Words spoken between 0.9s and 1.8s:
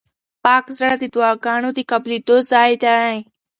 د دعاګانو د